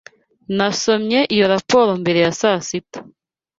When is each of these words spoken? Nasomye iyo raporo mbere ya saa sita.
Nasomye 0.57 1.19
iyo 1.35 1.45
raporo 1.53 1.91
mbere 2.01 2.19
ya 2.25 2.31
saa 2.39 2.59
sita. 2.67 2.99